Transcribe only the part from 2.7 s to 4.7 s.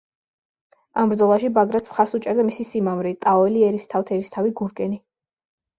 სიმამრი, ტაოელი ერისთავთ-ერისთავი